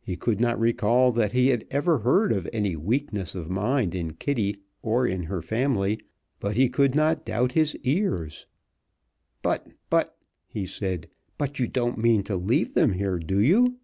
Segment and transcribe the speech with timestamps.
[0.00, 4.12] He could not recall that he had ever heard of any weakness of mind in
[4.12, 5.98] Kitty or in her family,
[6.38, 8.46] but he could not doubt his ears.
[9.42, 10.16] "But but"
[10.46, 11.08] he said,
[11.38, 13.78] "but you don't mean to leave them here, do you?"